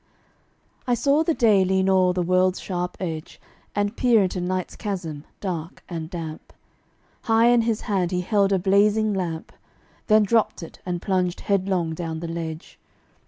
I 0.87 0.95
saw 0.95 1.21
the 1.21 1.35
day 1.35 1.63
lean 1.63 1.87
o'er 1.87 2.11
the 2.11 2.23
world's 2.23 2.59
sharp 2.59 2.97
edge 2.99 3.39
And 3.75 3.95
peer 3.95 4.23
into 4.23 4.41
night's 4.41 4.75
chasm, 4.75 5.25
dark 5.39 5.83
and 5.87 6.09
damp; 6.09 6.53
High 7.25 7.49
in 7.49 7.61
his 7.61 7.81
hand 7.81 8.09
he 8.09 8.21
held 8.21 8.51
a 8.51 8.57
blazing 8.57 9.13
lamp, 9.13 9.51
Then 10.07 10.23
dropped 10.23 10.63
it 10.63 10.79
and 10.87 11.03
plunged 11.03 11.41
headlong 11.41 11.93
down 11.93 12.19
the 12.19 12.27
ledge. 12.27 12.79